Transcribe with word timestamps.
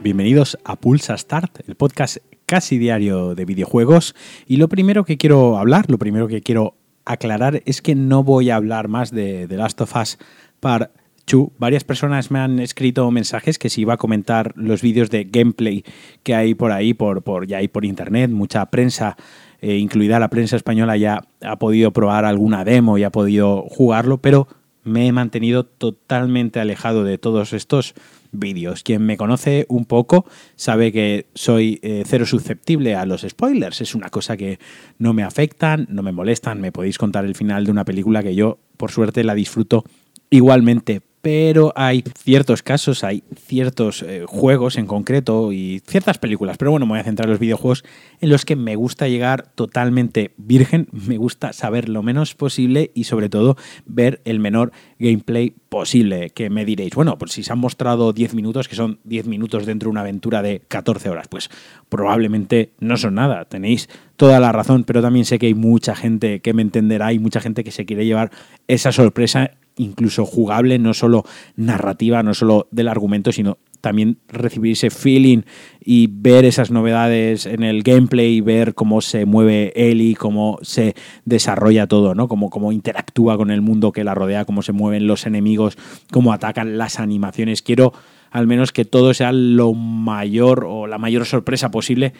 Bienvenidos 0.00 0.56
a 0.62 0.76
Pulsa 0.76 1.18
Start, 1.18 1.68
el 1.68 1.74
podcast 1.74 2.18
casi 2.46 2.78
diario 2.78 3.34
de 3.34 3.44
videojuegos. 3.44 4.14
Y 4.46 4.58
lo 4.58 4.68
primero 4.68 5.04
que 5.04 5.18
quiero 5.18 5.58
hablar, 5.58 5.90
lo 5.90 5.98
primero 5.98 6.28
que 6.28 6.40
quiero 6.40 6.76
aclarar 7.04 7.62
es 7.66 7.82
que 7.82 7.96
no 7.96 8.22
voy 8.22 8.50
a 8.50 8.56
hablar 8.56 8.86
más 8.86 9.10
de 9.10 9.48
The 9.48 9.56
Last 9.56 9.80
of 9.80 9.96
Us 9.96 10.18
Part 10.60 10.92
2. 11.26 11.48
Varias 11.58 11.82
personas 11.82 12.30
me 12.30 12.38
han 12.38 12.60
escrito 12.60 13.10
mensajes 13.10 13.58
que 13.58 13.70
si 13.70 13.80
iba 13.80 13.94
a 13.94 13.96
comentar 13.96 14.52
los 14.54 14.82
vídeos 14.82 15.10
de 15.10 15.24
gameplay 15.24 15.84
que 16.22 16.36
hay 16.36 16.54
por 16.54 16.70
ahí, 16.70 16.94
por, 16.94 17.22
por, 17.22 17.48
ya 17.48 17.58
hay 17.58 17.66
por 17.66 17.84
internet, 17.84 18.30
mucha 18.30 18.66
prensa 18.66 19.16
eh, 19.60 19.78
incluida 19.78 20.20
la 20.20 20.30
prensa 20.30 20.54
española, 20.54 20.96
ya 20.96 21.24
ha 21.42 21.58
podido 21.58 21.92
probar 21.92 22.24
alguna 22.24 22.64
demo 22.64 22.98
y 22.98 23.02
ha 23.02 23.10
podido 23.10 23.62
jugarlo, 23.62 24.18
pero 24.18 24.46
me 24.84 25.08
he 25.08 25.12
mantenido 25.12 25.64
totalmente 25.64 26.60
alejado 26.60 27.02
de 27.02 27.18
todos 27.18 27.52
estos 27.52 27.94
vídeos. 28.32 28.82
Quien 28.82 29.02
me 29.02 29.16
conoce 29.16 29.66
un 29.68 29.84
poco 29.84 30.26
sabe 30.56 30.92
que 30.92 31.26
soy 31.34 31.78
eh, 31.82 32.04
cero 32.06 32.26
susceptible 32.26 32.94
a 32.94 33.06
los 33.06 33.22
spoilers. 33.22 33.80
Es 33.80 33.94
una 33.94 34.10
cosa 34.10 34.36
que 34.36 34.58
no 34.98 35.12
me 35.12 35.22
afectan, 35.22 35.86
no 35.90 36.02
me 36.02 36.12
molestan. 36.12 36.60
Me 36.60 36.72
podéis 36.72 36.98
contar 36.98 37.24
el 37.24 37.34
final 37.34 37.64
de 37.64 37.70
una 37.70 37.84
película 37.84 38.22
que 38.22 38.34
yo, 38.34 38.58
por 38.76 38.90
suerte, 38.90 39.24
la 39.24 39.34
disfruto 39.34 39.84
igualmente 40.30 41.02
pero 41.20 41.72
hay 41.76 42.04
ciertos 42.16 42.62
casos, 42.62 43.04
hay 43.04 43.24
ciertos 43.36 44.02
eh, 44.02 44.24
juegos 44.26 44.76
en 44.76 44.86
concreto 44.86 45.52
y 45.52 45.82
ciertas 45.86 46.18
películas, 46.18 46.56
pero 46.58 46.70
bueno, 46.70 46.86
me 46.86 46.92
voy 46.92 47.00
a 47.00 47.04
centrar 47.04 47.26
en 47.26 47.32
los 47.32 47.40
videojuegos 47.40 47.84
en 48.20 48.30
los 48.30 48.44
que 48.44 48.56
me 48.56 48.76
gusta 48.76 49.08
llegar 49.08 49.48
totalmente 49.54 50.32
virgen, 50.36 50.88
me 50.92 51.16
gusta 51.16 51.52
saber 51.52 51.88
lo 51.88 52.02
menos 52.02 52.34
posible 52.34 52.90
y 52.94 53.04
sobre 53.04 53.28
todo 53.28 53.56
ver 53.86 54.20
el 54.24 54.40
menor 54.40 54.72
gameplay 54.98 55.54
posible, 55.68 56.30
que 56.30 56.50
me 56.50 56.64
diréis, 56.64 56.94
bueno, 56.94 57.18
pues 57.18 57.32
si 57.32 57.42
se 57.42 57.52
han 57.52 57.58
mostrado 57.58 58.12
10 58.12 58.34
minutos, 58.34 58.68
que 58.68 58.76
son 58.76 59.00
10 59.04 59.26
minutos 59.26 59.66
dentro 59.66 59.88
de 59.88 59.90
una 59.90 60.00
aventura 60.00 60.42
de 60.42 60.60
14 60.68 61.10
horas, 61.10 61.28
pues 61.28 61.50
probablemente 61.88 62.72
no 62.80 62.96
son 62.96 63.14
nada, 63.14 63.44
tenéis 63.44 63.88
toda 64.16 64.40
la 64.40 64.52
razón, 64.52 64.84
pero 64.84 65.02
también 65.02 65.24
sé 65.24 65.38
que 65.38 65.46
hay 65.46 65.54
mucha 65.54 65.94
gente 65.94 66.40
que 66.40 66.54
me 66.54 66.62
entenderá, 66.62 67.06
hay 67.06 67.18
mucha 67.18 67.40
gente 67.40 67.64
que 67.64 67.70
se 67.70 67.86
quiere 67.86 68.04
llevar 68.04 68.30
esa 68.66 68.92
sorpresa 68.92 69.52
incluso 69.78 70.26
jugable, 70.26 70.78
no 70.78 70.92
solo 70.94 71.24
narrativa, 71.56 72.22
no 72.22 72.34
solo 72.34 72.68
del 72.70 72.88
argumento, 72.88 73.32
sino 73.32 73.58
también 73.80 74.18
recibir 74.28 74.72
ese 74.72 74.90
feeling 74.90 75.42
y 75.80 76.08
ver 76.10 76.44
esas 76.44 76.70
novedades 76.70 77.46
en 77.46 77.62
el 77.62 77.82
gameplay 77.82 78.36
y 78.36 78.40
ver 78.40 78.74
cómo 78.74 79.00
se 79.00 79.24
mueve 79.24 79.72
Ellie, 79.76 80.16
cómo 80.16 80.58
se 80.62 80.94
desarrolla 81.24 81.86
todo, 81.86 82.14
¿no? 82.14 82.28
Cómo, 82.28 82.50
cómo 82.50 82.72
interactúa 82.72 83.36
con 83.36 83.50
el 83.50 83.62
mundo 83.62 83.92
que 83.92 84.04
la 84.04 84.14
rodea, 84.14 84.44
cómo 84.44 84.62
se 84.62 84.72
mueven 84.72 85.06
los 85.06 85.26
enemigos, 85.26 85.78
cómo 86.10 86.32
atacan 86.32 86.76
las 86.76 86.98
animaciones. 86.98 87.62
Quiero 87.62 87.92
al 88.30 88.46
menos 88.46 88.72
que 88.72 88.84
todo 88.84 89.14
sea 89.14 89.32
lo 89.32 89.72
mayor 89.74 90.66
o 90.68 90.86
la 90.86 90.98
mayor 90.98 91.24
sorpresa 91.24 91.70
posible 91.70 92.12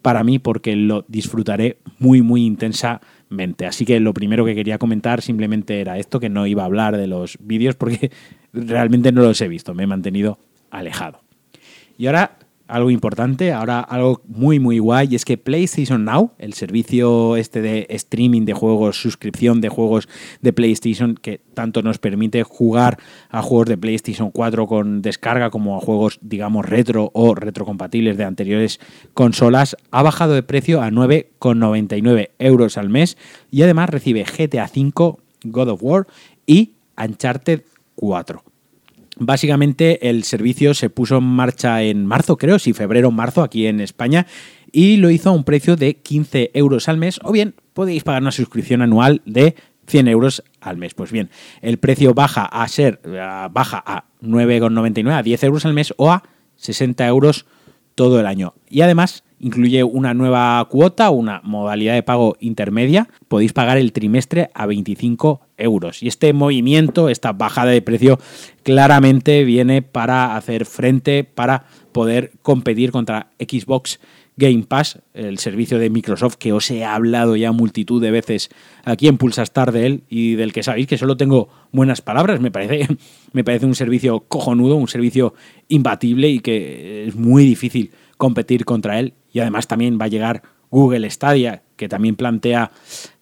para 0.00 0.24
mí 0.24 0.38
porque 0.38 0.74
lo 0.74 1.04
disfrutaré 1.06 1.78
muy 1.98 2.22
muy 2.22 2.44
intensa 2.44 3.00
Así 3.66 3.84
que 3.84 4.00
lo 4.00 4.12
primero 4.14 4.44
que 4.44 4.54
quería 4.54 4.78
comentar 4.78 5.22
simplemente 5.22 5.80
era 5.80 5.98
esto, 5.98 6.20
que 6.20 6.28
no 6.28 6.46
iba 6.46 6.62
a 6.62 6.66
hablar 6.66 6.96
de 6.96 7.06
los 7.06 7.38
vídeos 7.40 7.74
porque 7.74 8.10
realmente 8.52 9.12
no 9.12 9.22
los 9.22 9.40
he 9.40 9.48
visto, 9.48 9.74
me 9.74 9.84
he 9.84 9.86
mantenido 9.86 10.38
alejado. 10.70 11.20
Y 11.98 12.06
ahora 12.06 12.38
algo 12.68 12.90
importante, 12.90 13.52
ahora 13.52 13.80
algo 13.80 14.22
muy 14.26 14.58
muy 14.58 14.78
guay, 14.78 15.08
y 15.10 15.16
es 15.16 15.24
que 15.24 15.38
PlayStation 15.38 16.04
Now, 16.04 16.32
el 16.38 16.52
servicio 16.54 17.36
este 17.36 17.60
de 17.60 17.86
streaming 17.90 18.44
de 18.44 18.54
juegos, 18.54 19.00
suscripción 19.00 19.60
de 19.60 19.68
juegos 19.68 20.08
de 20.40 20.52
PlayStation, 20.52 21.14
que 21.14 21.40
tanto 21.54 21.82
nos 21.82 21.98
permite 21.98 22.42
jugar 22.42 22.98
a 23.30 23.42
juegos 23.42 23.68
de 23.68 23.78
PlayStation 23.78 24.30
4 24.30 24.66
con 24.66 25.02
descarga 25.02 25.50
como 25.50 25.76
a 25.76 25.80
juegos, 25.80 26.18
digamos, 26.22 26.66
retro 26.66 27.10
o 27.14 27.34
retrocompatibles 27.34 28.16
de 28.16 28.24
anteriores 28.24 28.80
consolas, 29.14 29.76
ha 29.90 30.02
bajado 30.02 30.34
de 30.34 30.42
precio 30.42 30.82
a 30.82 30.90
9,99 30.90 32.30
euros 32.38 32.78
al 32.78 32.88
mes 32.88 33.16
y 33.50 33.62
además 33.62 33.90
recibe 33.90 34.24
GTA 34.24 34.64
V, 34.64 35.16
God 35.44 35.68
of 35.68 35.82
War 35.82 36.06
y 36.46 36.74
Uncharted 36.96 37.62
4. 37.96 38.51
Básicamente 39.18 40.08
el 40.08 40.24
servicio 40.24 40.74
se 40.74 40.88
puso 40.88 41.18
en 41.18 41.24
marcha 41.24 41.82
en 41.82 42.06
marzo, 42.06 42.38
creo, 42.38 42.58
sí, 42.58 42.72
febrero, 42.72 43.10
marzo, 43.10 43.42
aquí 43.42 43.66
en 43.66 43.80
España, 43.80 44.26
y 44.72 44.96
lo 44.96 45.10
hizo 45.10 45.28
a 45.28 45.32
un 45.32 45.44
precio 45.44 45.76
de 45.76 45.96
15 45.96 46.50
euros 46.54 46.88
al 46.88 46.96
mes, 46.96 47.20
o 47.22 47.30
bien 47.30 47.54
podéis 47.74 48.04
pagar 48.04 48.22
una 48.22 48.32
suscripción 48.32 48.80
anual 48.80 49.20
de 49.26 49.54
100 49.86 50.08
euros 50.08 50.42
al 50.60 50.78
mes. 50.78 50.94
Pues 50.94 51.12
bien, 51.12 51.28
el 51.60 51.78
precio 51.78 52.14
baja 52.14 52.44
a 52.44 52.66
ser, 52.68 53.00
baja 53.50 53.82
a 53.84 54.04
9,99, 54.22 55.12
a 55.12 55.22
10 55.22 55.44
euros 55.44 55.66
al 55.66 55.74
mes 55.74 55.92
o 55.98 56.10
a 56.10 56.22
60 56.56 57.06
euros 57.06 57.44
todo 57.94 58.18
el 58.18 58.26
año. 58.26 58.54
Y 58.70 58.80
además 58.80 59.24
incluye 59.42 59.84
una 59.84 60.14
nueva 60.14 60.64
cuota, 60.70 61.10
una 61.10 61.40
modalidad 61.44 61.94
de 61.94 62.02
pago 62.02 62.36
intermedia. 62.40 63.08
Podéis 63.28 63.52
pagar 63.52 63.76
el 63.76 63.92
trimestre 63.92 64.50
a 64.54 64.66
25 64.66 65.40
euros. 65.58 66.02
Y 66.02 66.08
este 66.08 66.32
movimiento, 66.32 67.08
esta 67.08 67.32
bajada 67.32 67.72
de 67.72 67.82
precio, 67.82 68.18
claramente 68.62 69.44
viene 69.44 69.82
para 69.82 70.36
hacer 70.36 70.64
frente, 70.64 71.24
para 71.24 71.64
poder 71.90 72.32
competir 72.42 72.92
contra 72.92 73.30
Xbox 73.38 74.00
Game 74.36 74.62
Pass, 74.66 75.00
el 75.12 75.38
servicio 75.38 75.78
de 75.78 75.90
Microsoft 75.90 76.36
que 76.36 76.52
os 76.52 76.70
he 76.70 76.84
hablado 76.84 77.36
ya 77.36 77.52
multitud 77.52 78.00
de 78.00 78.10
veces 78.10 78.48
aquí 78.84 79.08
en 79.08 79.18
Pulsastar 79.18 79.72
de 79.72 79.86
él 79.86 80.04
y 80.08 80.36
del 80.36 80.52
que 80.52 80.62
sabéis 80.62 80.86
que 80.86 80.96
solo 80.96 81.16
tengo 81.16 81.48
buenas 81.72 82.00
palabras. 82.00 82.40
Me 82.40 82.50
parece, 82.50 82.96
me 83.32 83.44
parece 83.44 83.66
un 83.66 83.74
servicio 83.74 84.20
cojonudo, 84.20 84.76
un 84.76 84.88
servicio 84.88 85.34
imbatible 85.68 86.28
y 86.28 86.38
que 86.40 87.08
es 87.08 87.16
muy 87.16 87.44
difícil 87.44 87.90
competir 88.16 88.64
contra 88.64 89.00
él. 89.00 89.14
Y 89.32 89.40
además 89.40 89.66
también 89.66 89.98
va 90.00 90.06
a 90.06 90.08
llegar 90.08 90.42
Google 90.70 91.08
Stadia, 91.10 91.62
que 91.76 91.88
también 91.88 92.16
plantea, 92.16 92.70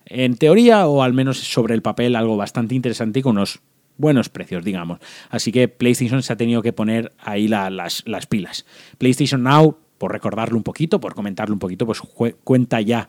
en 0.06 0.36
teoría 0.36 0.86
o 0.86 1.02
al 1.02 1.12
menos 1.12 1.38
sobre 1.38 1.74
el 1.74 1.82
papel, 1.82 2.16
algo 2.16 2.36
bastante 2.36 2.74
interesante 2.74 3.20
y 3.20 3.22
con 3.22 3.36
unos 3.36 3.60
buenos 3.96 4.28
precios, 4.28 4.64
digamos. 4.64 4.98
Así 5.28 5.52
que 5.52 5.68
PlayStation 5.68 6.22
se 6.22 6.32
ha 6.32 6.36
tenido 6.36 6.62
que 6.62 6.72
poner 6.72 7.12
ahí 7.18 7.48
las, 7.48 8.02
las 8.06 8.26
pilas. 8.26 8.66
PlayStation 8.98 9.42
Now, 9.42 9.78
por 9.98 10.12
recordarlo 10.12 10.56
un 10.56 10.62
poquito, 10.62 11.00
por 11.00 11.14
comentarlo 11.14 11.54
un 11.54 11.58
poquito, 11.58 11.86
pues 11.86 12.00
cuenta 12.42 12.80
ya 12.80 13.08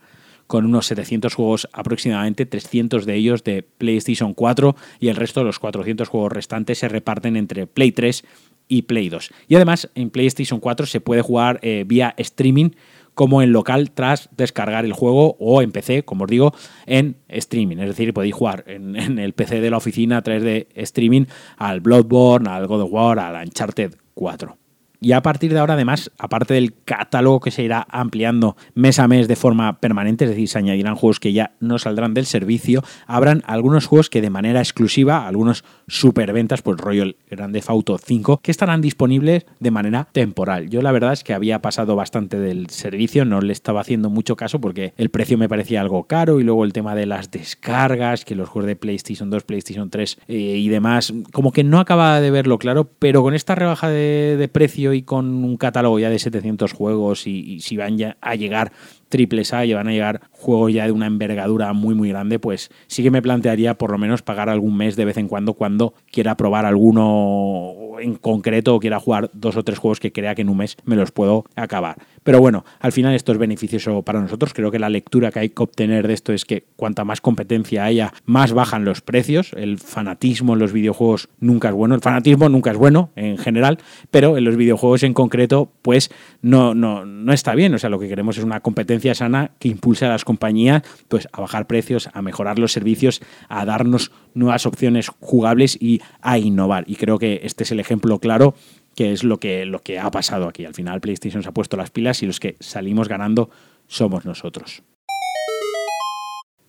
con 0.52 0.66
unos 0.66 0.86
700 0.88 1.34
juegos 1.34 1.70
aproximadamente, 1.72 2.46
300 2.46 3.06
de 3.06 3.16
ellos 3.16 3.46
de 3.46 3.64
PlayStation 3.64 4.34
4 4.34 4.76
y 5.00 5.08
el 5.08 5.16
resto 5.16 5.40
de 5.40 5.46
los 5.46 5.60
400 5.60 6.10
juegos 6.10 6.34
restantes 6.34 6.80
se 6.80 6.90
reparten 6.90 7.38
entre 7.38 7.68
Play 7.68 7.94
3 7.94 8.26
y 8.68 8.84
Play 8.84 9.10
2. 9.10 9.32
Y 9.48 9.56
además 9.56 9.90
en 9.96 10.10
PlayStation 10.10 10.60
4 10.60 10.86
se 10.86 11.02
puede 11.02 11.22
jugar 11.22 11.60
eh, 11.62 11.84
vía 11.86 12.14
streaming 12.18 12.72
como 13.14 13.42
en 13.42 13.52
local 13.52 13.92
tras 13.92 14.30
descargar 14.36 14.86
el 14.86 14.94
juego 14.94 15.36
o 15.40 15.62
en 15.62 15.72
PC, 15.72 16.04
como 16.04 16.24
os 16.24 16.30
digo, 16.30 16.54
en 16.86 17.18
streaming. 17.28 17.78
Es 17.78 17.88
decir, 17.88 18.14
podéis 18.14 18.34
jugar 18.34 18.64
en, 18.68 18.96
en, 19.00 19.20
el 19.20 19.34
PC 19.34 19.62
de 19.62 19.70
la 19.70 19.78
oficina 19.78 20.18
a 20.18 20.22
través 20.22 20.44
de 20.44 20.68
streaming 20.76 21.26
al 21.58 21.82
Bloodborne, 21.82 22.50
al 22.50 22.68
God 22.68 22.84
of 22.84 22.92
War, 22.92 23.20
al 23.20 23.46
Uncharted 23.46 23.96
4. 24.14 24.61
Y 25.04 25.14
a 25.14 25.24
partir 25.24 25.52
de 25.52 25.58
ahora, 25.58 25.74
además, 25.74 26.12
aparte 26.20 26.54
del 26.54 26.76
catálogo 26.86 27.40
que 27.40 27.50
se 27.50 27.64
irá 27.64 27.88
ampliando 27.90 28.56
mes 28.76 29.00
a 29.00 29.08
mes 29.08 29.28
de 29.28 29.36
forma 29.36 29.80
permanente, 29.80 30.26
es 30.26 30.30
decir, 30.30 30.48
se 30.48 30.60
añadirán 30.60 30.94
juegos 30.94 31.20
que 31.20 31.34
ya 31.34 31.56
no 31.60 31.80
saldrán 31.80 32.14
del 32.14 32.28
servicio, 32.28 32.84
habrán 33.08 33.42
algunos 33.48 33.88
juegos 33.88 34.12
que 34.12 34.22
de 34.22 34.30
manera 34.30 34.60
exclusiva, 34.60 35.28
algunos 35.28 35.64
superventas, 35.88 36.62
pues 36.62 36.78
Royal 36.78 37.16
Grande 37.32 37.64
Auto 37.66 37.98
5, 37.98 38.42
que 38.44 38.52
estarán 38.52 38.82
disponibles 38.82 39.48
de 39.60 39.72
manera 39.72 40.08
temporal. 40.12 40.70
Yo 40.70 40.84
la 40.84 40.92
verdad 40.92 41.14
es 41.14 41.24
que 41.24 41.34
había 41.34 41.64
pasado 41.64 41.96
bastante 41.96 42.40
del 42.40 42.70
servicio, 42.70 43.26
no 43.26 43.42
le 43.42 43.54
estaba 43.54 43.82
haciendo 43.82 44.12
mucho 44.12 44.36
caso 44.36 44.62
porque 44.62 44.94
el 44.98 45.10
precio 45.10 45.36
me 45.36 45.50
parecía 45.50 45.82
algo 45.82 46.04
caro 46.04 46.40
y 46.40 46.44
luego 46.44 46.64
el 46.64 46.74
tema 46.74 46.94
de 46.94 47.08
las 47.08 47.32
descargas, 47.32 48.24
que 48.24 48.36
los 48.36 48.50
juegos 48.50 48.68
de 48.68 48.76
PlayStation 48.76 49.32
2, 49.32 49.46
PlayStation 49.46 49.90
3 49.90 50.20
eh, 50.28 50.36
y 50.36 50.70
demás, 50.70 51.12
como 51.32 51.52
que 51.52 51.64
no 51.64 51.80
acaba 51.80 52.22
de 52.22 52.30
verlo 52.30 52.60
claro, 52.60 52.88
pero 53.00 53.24
con 53.24 53.34
esta 53.34 53.56
rebaja 53.56 53.90
de, 53.90 54.38
de 54.38 54.48
precio 54.48 54.91
y 54.94 55.04
con 55.04 55.44
un 55.44 55.58
catálogo 55.58 56.00
ya 56.00 56.10
de 56.10 56.20
700 56.20 56.74
juegos 56.74 57.28
y, 57.28 57.60
si 57.62 57.78
van 57.78 57.98
ya 57.98 58.18
a 58.22 58.36
llegar 58.36 58.72
triples 59.10 59.54
A 59.54 59.66
y 59.66 59.74
van 59.74 59.88
a 59.88 59.92
llegar 59.92 60.22
juegos 60.32 60.74
ya 60.74 60.86
de 60.86 60.92
una 60.92 61.08
envergadura 61.08 61.74
muy 61.74 61.96
muy 61.96 62.10
grande, 62.10 62.40
pues 62.40 62.72
sí 62.88 63.04
que 63.04 63.12
me 63.12 63.22
plantearía 63.22 63.78
por 63.78 63.92
lo 63.92 63.98
menos 63.98 64.22
pagar 64.22 64.50
algún 64.50 64.78
mes 64.78 64.96
de 64.96 65.06
vez 65.06 65.18
en 65.18 65.28
cuando 65.28 65.54
cuando 65.54 65.94
quiera 66.12 66.38
probar 66.38 66.66
alguno 66.66 67.74
en 68.00 68.16
concreto 68.16 68.80
quiera 68.80 69.00
jugar 69.00 69.30
dos 69.34 69.58
o 69.58 69.64
tres 69.64 69.80
juegos 69.80 70.00
que 70.00 70.12
crea 70.12 70.36
que 70.36 70.42
en 70.42 70.50
un 70.50 70.58
mes 70.58 70.78
me 70.86 70.96
los 70.96 71.12
puedo 71.12 71.46
acabar. 71.56 71.98
Pero 72.24 72.40
bueno, 72.40 72.64
al 72.80 72.92
final 72.92 73.16
esto 73.16 73.32
es 73.32 73.38
beneficioso 73.38 74.02
para 74.04 74.22
nosotros. 74.22 74.54
Creo 74.54 74.72
que 74.72 74.80
la 74.80 74.90
lectura 74.90 75.32
que 75.32 75.40
hay 75.40 75.50
que 75.50 75.64
obtener 75.64 76.08
de 76.08 76.14
esto 76.14 76.34
es 76.34 76.46
que 76.46 76.66
cuanta 76.76 77.04
más 77.04 77.22
competencia 77.22 77.84
haya, 77.84 78.14
más 78.26 78.54
bajan 78.54 78.86
los 78.86 79.02
precios. 79.02 79.52
El 79.54 79.80
fanatismo 79.80 80.54
en 80.54 80.60
los 80.60 80.72
videojuegos 80.72 81.30
nunca 81.40 81.70
es 81.70 81.74
bueno. 81.74 81.96
El 81.96 82.02
fanatismo 82.02 82.50
nunca 82.50 82.72
es 82.72 82.78
bueno 82.78 83.10
en 83.16 83.38
general, 83.38 83.80
pero 84.12 84.38
en 84.38 84.44
los 84.44 84.56
videojuegos 84.56 85.04
en 85.04 85.14
concreto, 85.14 85.72
pues 85.82 86.12
no, 86.42 86.76
no, 86.76 87.06
no 87.06 87.34
está 87.34 87.56
bien. 87.56 87.74
O 87.74 87.80
sea, 87.80 87.90
lo 87.90 88.00
que 88.00 88.08
queremos 88.08 88.38
es 88.38 88.44
una 88.44 88.60
competencia 88.60 89.16
sana 89.16 89.52
que 89.60 89.68
impulse 89.68 90.06
a 90.06 90.10
las 90.10 90.26
compañías 90.26 90.84
pues, 91.08 91.28
a 91.32 91.42
bajar 91.42 91.68
precios, 91.68 92.10
a 92.14 92.22
mejorar 92.22 92.60
los 92.60 92.72
servicios, 92.72 93.22
a 93.50 93.66
darnos 93.66 94.12
nuevas 94.34 94.66
opciones 94.66 95.10
jugables 95.20 95.78
y 95.80 96.02
a 96.22 96.38
innovar. 96.38 96.86
Y 96.88 96.96
creo 96.96 97.20
que 97.20 97.42
este 97.44 97.64
es 97.64 97.72
el 97.72 97.81
ejemplo 97.82 98.20
claro 98.20 98.56
que 98.96 99.12
es 99.12 99.24
lo 99.24 99.40
que, 99.40 99.66
lo 99.66 99.82
que 99.82 100.00
ha 100.00 100.10
pasado 100.12 100.48
aquí. 100.48 100.66
Al 100.66 100.74
final 100.74 101.02
PlayStation 101.02 101.44
se 101.44 101.50
ha 101.50 101.54
puesto 101.54 101.78
las 101.78 101.92
pilas 101.92 102.24
y 102.24 102.26
los 102.26 102.40
que 102.40 102.58
salimos 102.60 103.08
ganando 103.08 103.50
somos 103.88 104.26
nosotros. 104.26 104.84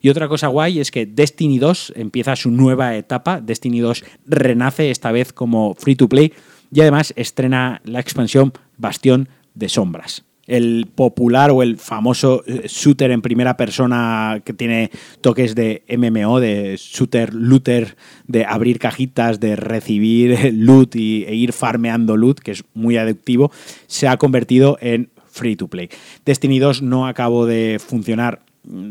Y 0.00 0.08
otra 0.08 0.26
cosa 0.26 0.48
guay 0.48 0.80
es 0.80 0.90
que 0.90 1.06
Destiny 1.06 1.58
2 1.58 1.92
empieza 1.96 2.34
su 2.34 2.50
nueva 2.50 2.96
etapa. 2.96 3.40
Destiny 3.40 3.80
2 3.80 4.04
renace 4.26 4.90
esta 4.90 5.12
vez 5.12 5.32
como 5.32 5.74
free 5.74 5.94
to 5.94 6.08
play 6.08 6.32
y 6.72 6.80
además 6.80 7.12
estrena 7.16 7.80
la 7.84 8.00
expansión 8.00 8.52
Bastión 8.76 9.28
de 9.54 9.68
Sombras. 9.68 10.24
El 10.46 10.88
popular 10.92 11.50
o 11.50 11.62
el 11.62 11.78
famoso 11.78 12.42
eh, 12.46 12.66
shooter 12.66 13.10
en 13.10 13.22
primera 13.22 13.56
persona 13.56 14.42
que 14.44 14.52
tiene 14.52 14.90
toques 15.20 15.54
de 15.54 15.84
MMO, 15.88 16.40
de 16.40 16.76
shooter 16.76 17.32
looter, 17.32 17.96
de 18.26 18.44
abrir 18.44 18.78
cajitas, 18.78 19.40
de 19.40 19.56
recibir 19.56 20.52
loot 20.54 20.96
y, 20.96 21.24
e 21.24 21.34
ir 21.34 21.52
farmeando 21.52 22.16
loot, 22.16 22.40
que 22.40 22.52
es 22.52 22.64
muy 22.74 22.96
adictivo, 22.96 23.52
se 23.86 24.08
ha 24.08 24.16
convertido 24.16 24.78
en 24.80 25.10
free 25.30 25.56
to 25.56 25.68
play. 25.68 25.88
Destiny 26.24 26.58
2 26.58 26.82
no 26.82 27.06
acabó 27.06 27.46
de 27.46 27.78
funcionar 27.84 28.42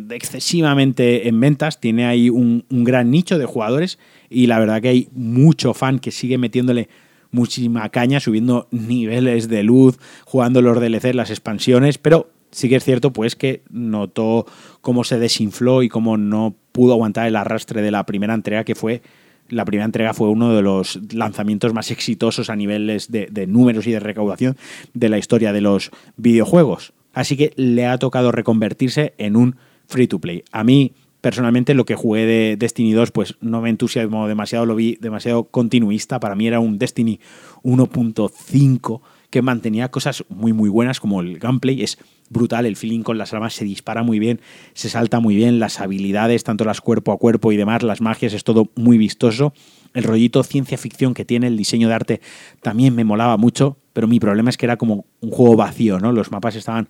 excesivamente 0.10 1.28
en 1.28 1.40
ventas, 1.40 1.80
tiene 1.80 2.06
ahí 2.06 2.30
un, 2.30 2.66
gran 2.70 3.10
nicho 3.10 3.38
de 3.38 3.46
jugadores 3.46 4.00
y 4.30 4.48
la 4.48 4.60
verdad 4.60 4.82
que 4.82 4.90
hay 4.90 5.10
mucho 5.14 5.74
fan 5.74 6.00
que 6.00 6.12
sigue 6.12 6.38
metiéndole 6.38 6.90
muchísima 7.32 7.90
caña, 7.90 8.20
subiendo 8.20 8.68
niveles 8.72 9.48
de 9.48 9.64
luz, 9.64 9.98
jugando 10.26 10.62
los 10.62 10.80
DLC, 10.80 11.14
las 11.14 11.30
expansiones, 11.30 11.98
pero 11.98 12.30
sí 12.52 12.70
que 12.70 12.76
es 12.76 12.84
cierto 12.84 13.14
pues 13.14 13.36
que 13.36 13.62
notó 13.70 14.46
cómo 14.82 15.04
se 15.04 15.20
desinfló 15.20 15.84
y 15.84 15.90
cómo 15.90 16.18
no 16.18 16.56
pudo 16.72 16.94
aguantar 16.94 17.28
el 17.28 17.36
arrastre 17.36 17.82
de 17.82 17.92
la 17.92 18.06
primera 18.06 18.34
entrega 18.34 18.64
que 18.64 18.76
fue 18.76 19.02
la 19.50 19.66
primera 19.66 19.86
entrega 19.86 20.14
fue 20.14 20.30
uno 20.30 20.56
de 20.56 20.62
los 20.62 21.00
lanzamientos 21.14 21.74
más 21.74 21.92
exitosos 21.92 22.50
a 22.50 22.56
niveles 22.56 23.12
de 23.12 23.48
números 23.48 23.86
y 23.86 23.92
de 23.92 24.00
recaudación 24.00 24.56
de 24.94 25.10
la 25.10 25.18
historia 25.18 25.52
de 25.52 25.60
los 25.60 25.92
videojuegos. 26.16 26.94
Así 27.14 27.36
que 27.36 27.52
le 27.58 27.86
ha 27.86 27.98
tocado 27.98 28.32
reconvertirse 28.32 29.14
en 29.18 29.36
un 29.36 29.58
free 29.88 30.08
to 30.08 30.20
play. 30.20 30.44
A 30.52 30.64
mí, 30.64 30.94
personalmente, 31.22 31.74
lo 31.74 31.86
que 31.86 31.96
jugué 31.96 32.26
de 32.26 32.58
Destiny 32.58 32.92
2, 32.94 33.12
pues 33.12 33.36
no 33.40 33.62
me 33.62 33.70
entusiasmó 33.70 34.28
demasiado, 34.28 34.66
lo 34.66 34.76
vi 34.76 34.98
demasiado 35.00 35.46
continuista. 35.46 36.20
Para 36.20 36.36
mí 36.36 36.48
era 36.48 36.60
un 36.60 36.78
Destiny 36.78 37.20
1.5 37.64 39.02
que 39.30 39.42
mantenía 39.42 39.90
cosas 39.90 40.26
muy, 40.28 40.52
muy 40.52 40.70
buenas, 40.70 41.00
como 41.00 41.22
el 41.22 41.40
gameplay 41.40 41.82
es 41.84 41.98
brutal, 42.30 42.66
el 42.66 42.76
feeling 42.76 43.02
con 43.02 43.18
las 43.18 43.34
armas 43.34 43.54
se 43.54 43.66
dispara 43.66 44.04
muy 44.04 44.20
bien, 44.20 44.42
se 44.74 44.90
salta 44.90 45.20
muy 45.20 45.36
bien, 45.36 45.60
las 45.60 45.80
habilidades, 45.80 46.44
tanto 46.44 46.66
las 46.66 46.82
cuerpo 46.82 47.12
a 47.12 47.18
cuerpo 47.18 47.52
y 47.52 47.58
demás, 47.58 47.84
las 47.84 48.02
magias, 48.02 48.34
es 48.34 48.44
todo 48.44 48.70
muy 48.76 48.98
vistoso. 48.98 49.54
El 49.94 50.04
rollito 50.04 50.44
ciencia 50.44 50.78
ficción 50.78 51.14
que 51.14 51.26
tiene, 51.26 51.48
el 51.48 51.58
diseño 51.58 51.88
de 51.88 51.94
arte 51.94 52.22
también 52.62 52.96
me 52.96 53.04
molaba 53.04 53.38
mucho, 53.38 53.78
pero 53.94 54.08
mi 54.08 54.20
problema 54.20 54.50
es 54.50 54.58
que 54.58 54.66
era 54.66 54.78
como 54.78 55.06
un 55.20 55.32
juego 55.32 55.56
vacío, 55.56 56.00
¿no? 56.00 56.12
Los 56.12 56.32
mapas 56.32 56.56
estaban 56.56 56.88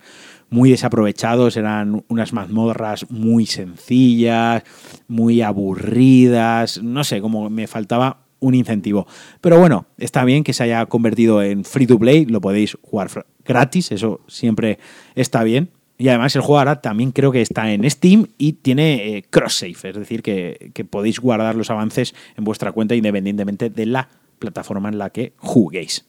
muy 0.50 0.70
desaprovechados, 0.70 1.56
eran 1.56 2.04
unas 2.08 2.32
mazmorras 2.32 3.10
muy 3.10 3.46
sencillas, 3.46 4.62
muy 5.08 5.42
aburridas, 5.42 6.82
no 6.82 7.02
sé, 7.04 7.20
como 7.20 7.50
me 7.50 7.66
faltaba 7.66 8.22
un 8.38 8.54
incentivo. 8.54 9.06
Pero 9.40 9.58
bueno, 9.58 9.86
está 9.98 10.24
bien 10.24 10.44
que 10.44 10.52
se 10.52 10.64
haya 10.64 10.84
convertido 10.86 11.42
en 11.42 11.64
free 11.64 11.86
to 11.86 11.98
play, 11.98 12.26
lo 12.26 12.40
podéis 12.40 12.76
jugar 12.82 13.08
gratis, 13.44 13.92
eso 13.92 14.20
siempre 14.28 14.78
está 15.14 15.42
bien. 15.42 15.70
Y 16.02 16.08
además 16.08 16.34
el 16.34 16.42
juego 16.42 16.58
ahora 16.58 16.80
también 16.80 17.12
creo 17.12 17.30
que 17.30 17.40
está 17.40 17.70
en 17.70 17.88
Steam 17.88 18.26
y 18.36 18.54
tiene 18.54 19.18
eh, 19.18 19.22
cross-save, 19.30 19.90
es 19.90 19.94
decir, 19.94 20.20
que, 20.20 20.72
podéis 20.90 21.20
guardar 21.20 21.54
los 21.54 21.70
avances 21.70 22.12
en 22.36 22.42
vuestra 22.42 22.72
cuenta 22.72 22.96
independientemente 22.96 23.70
de 23.70 23.86
la 23.86 24.08
plataforma 24.40 24.88
en 24.88 24.98
la 24.98 25.10
que 25.10 25.32
juguéis. 25.36 26.04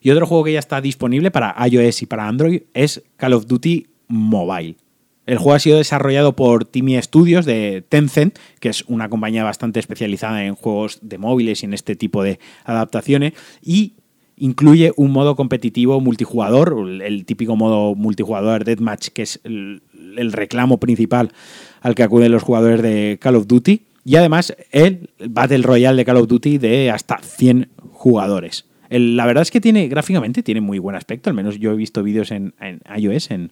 Y 0.00 0.10
otro 0.10 0.28
juego 0.28 0.44
que 0.44 0.52
ya 0.52 0.60
está 0.60 0.80
disponible 0.80 1.32
para 1.32 1.56
iOS 1.66 2.02
y 2.02 2.06
para 2.06 2.28
Android 2.28 2.62
es 2.72 3.02
Call 3.16 3.32
of 3.32 3.48
Duty 3.48 3.88
Mobile. 4.06 4.76
El 5.26 5.38
juego 5.38 5.54
ha 5.54 5.58
sido 5.58 5.78
desarrollado 5.78 6.36
por 6.36 6.66
Timmy 6.66 7.02
Studios 7.02 7.44
de 7.44 7.82
Tencent, 7.88 8.38
que 8.60 8.68
es 8.68 8.84
una 8.86 9.08
compañía 9.08 9.42
bastante 9.42 9.80
especializada 9.80 10.44
en 10.44 10.54
juegos 10.54 11.00
de 11.02 11.18
móviles 11.18 11.64
y 11.64 11.66
en 11.66 11.74
este 11.74 11.96
tipo 11.96 12.22
de 12.22 12.38
adaptaciones, 12.64 13.32
y 13.60 13.94
incluye 14.36 14.92
un 14.96 15.12
modo 15.12 15.36
competitivo 15.36 16.00
multijugador, 16.00 17.02
el 17.02 17.24
típico 17.24 17.56
modo 17.56 17.94
multijugador 17.94 18.64
Deathmatch, 18.64 19.08
que 19.08 19.22
es 19.22 19.40
el, 19.44 19.80
reclamo 20.32 20.78
principal 20.78 21.32
al 21.80 21.94
que 21.94 22.02
acuden 22.02 22.32
los 22.32 22.42
jugadores 22.42 22.82
de 22.82 23.18
Call 23.20 23.36
of 23.36 23.46
Duty, 23.46 23.82
y 24.04 24.16
además 24.16 24.54
el 24.70 25.10
Battle 25.28 25.62
Royale 25.62 25.96
de 25.96 26.04
Call 26.04 26.18
of 26.18 26.28
Duty 26.28 26.58
de 26.58 26.90
hasta 26.90 27.18
100 27.18 27.68
jugadores. 27.92 28.66
La 28.90 29.26
verdad 29.26 29.42
es 29.42 29.50
que 29.50 29.60
tiene, 29.60 29.88
gráficamente, 29.88 30.42
tiene 30.42 30.60
muy 30.60 30.78
buen 30.78 30.94
aspecto, 30.94 31.30
al 31.30 31.34
menos 31.34 31.58
yo 31.58 31.72
he 31.72 31.76
visto 31.76 32.02
vídeos 32.02 32.30
en, 32.30 32.54
iOS, 32.96 33.30
en, 33.30 33.50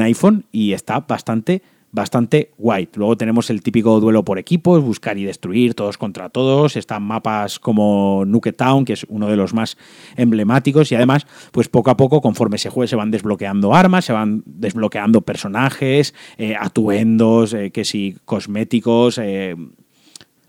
iPhone, 0.00 0.44
y 0.50 0.72
está 0.72 1.00
bastante, 1.00 1.62
bastante 1.96 2.52
guay. 2.58 2.88
Luego 2.94 3.16
tenemos 3.16 3.48
el 3.48 3.62
típico 3.62 3.98
duelo 4.00 4.22
por 4.22 4.38
equipos, 4.38 4.84
buscar 4.84 5.16
y 5.16 5.24
destruir 5.24 5.74
todos 5.74 5.96
contra 5.96 6.28
todos. 6.28 6.76
Están 6.76 7.02
mapas 7.02 7.58
como 7.58 8.24
Nuke 8.26 8.52
Town, 8.52 8.84
que 8.84 8.92
es 8.92 9.06
uno 9.08 9.28
de 9.28 9.36
los 9.36 9.54
más 9.54 9.78
emblemáticos. 10.14 10.92
Y 10.92 10.94
además, 10.94 11.26
pues 11.52 11.68
poco 11.68 11.90
a 11.90 11.96
poco, 11.96 12.20
conforme 12.20 12.58
se 12.58 12.68
juegue, 12.68 12.88
se 12.88 12.96
van 12.96 13.10
desbloqueando 13.10 13.74
armas, 13.74 14.04
se 14.04 14.12
van 14.12 14.42
desbloqueando 14.44 15.22
personajes, 15.22 16.14
eh, 16.36 16.54
atuendos, 16.60 17.54
eh, 17.54 17.70
que 17.70 17.86
si 17.86 18.16
cosméticos, 18.26 19.16
eh, 19.16 19.56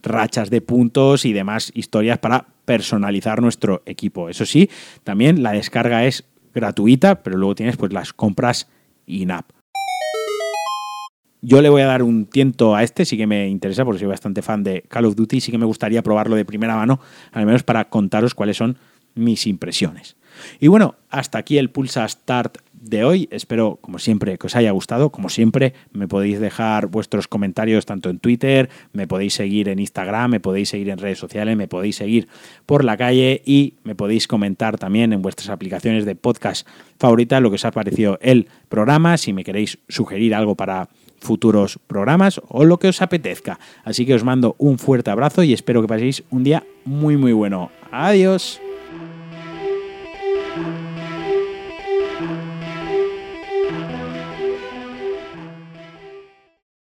rachas 0.04 0.50
de 0.50 0.60
puntos 0.60 1.24
y 1.24 1.32
demás 1.32 1.72
historias 1.74 2.20
para 2.20 2.46
personalizar 2.66 3.42
nuestro 3.42 3.84
equipo. 3.86 4.28
Eso 4.28 4.46
sí, 4.46 4.70
también 5.06 5.44
la 5.44 5.54
descarga 5.54 6.06
es 6.06 6.26
gratuita, 6.54 7.24
pero 7.24 7.38
luego 7.38 7.56
tienes 7.56 7.78
pues 7.78 7.94
las 7.94 8.12
compras 8.12 8.68
in-app. 9.06 9.57
Yo 11.42 11.62
le 11.62 11.70
voy 11.70 11.84
a 11.84 11.86
dar 11.86 12.02
un 12.02 12.26
tiento 12.26 12.76
a 12.76 12.82
este, 12.82 13.06
sí 13.06 13.16
que 13.16 13.28
me 13.28 13.48
interesa 13.48 13.86
porque 13.86 14.00
soy 14.00 14.08
bastante 14.08 14.42
fan 14.42 14.64
de 14.64 14.84
Call 14.88 15.06
of 15.06 15.16
Duty, 15.16 15.40
sí 15.40 15.52
que 15.52 15.60
me 15.60 15.66
gustaría 15.66 16.02
probarlo 16.02 16.36
de 16.36 16.46
primera 16.46 16.76
mano, 16.76 17.00
al 17.32 17.46
menos 17.46 17.62
para 17.62 17.86
contaros 17.90 18.34
cuáles 18.34 18.58
son 18.58 18.78
mis 19.18 19.48
impresiones. 19.48 20.16
Y 20.60 20.68
bueno, 20.68 20.96
hasta 21.10 21.40
aquí 21.40 21.58
el 21.58 21.70
Pulsa 21.70 22.08
Start 22.08 22.60
de 22.80 23.04
hoy. 23.04 23.28
Espero, 23.32 23.78
como 23.82 24.00
siempre, 24.00 24.38
que 24.38 24.48
os 24.48 24.56
haya 24.56 24.72
gustado. 24.72 25.10
Como 25.10 25.30
siempre, 25.30 25.74
me 25.92 26.08
podéis 26.08 26.40
dejar 26.40 26.88
vuestros 26.88 27.28
comentarios 27.28 27.86
tanto 27.86 28.10
en 28.10 28.20
Twitter, 28.20 28.70
me 28.94 29.08
podéis 29.08 29.34
seguir 29.34 29.70
en 29.70 29.80
Instagram, 29.80 30.32
me 30.32 30.40
podéis 30.40 30.70
seguir 30.70 30.90
en 30.90 30.98
redes 30.98 31.18
sociales, 31.18 31.58
me 31.58 31.68
podéis 31.68 31.96
seguir 31.96 32.28
por 32.66 32.84
la 32.84 32.98
calle 32.98 33.42
y 33.46 33.76
me 33.84 33.96
podéis 33.96 34.28
comentar 34.28 34.78
también 34.78 35.14
en 35.14 35.22
vuestras 35.22 35.50
aplicaciones 35.50 36.06
de 36.06 36.16
podcast 36.16 36.68
favoritas 37.00 37.42
lo 37.42 37.50
que 37.50 37.56
os 37.56 37.66
ha 37.66 37.72
parecido 37.72 38.18
el 38.22 38.48
programa, 38.70 39.18
si 39.18 39.34
me 39.34 39.44
queréis 39.44 39.80
sugerir 39.88 40.34
algo 40.34 40.56
para 40.56 40.90
futuros 41.20 41.80
programas 41.88 42.40
o 42.48 42.64
lo 42.64 42.78
que 42.78 42.90
os 42.90 43.02
apetezca. 43.02 43.60
Así 43.84 44.06
que 44.06 44.14
os 44.14 44.24
mando 44.24 44.56
un 44.60 44.78
fuerte 44.78 45.10
abrazo 45.10 45.44
y 45.44 45.54
espero 45.54 45.82
que 45.82 45.88
paséis 45.88 46.24
un 46.30 46.44
día 46.44 46.64
muy 46.86 47.18
muy 47.18 47.34
bueno. 47.34 47.72
Adiós. 47.92 48.62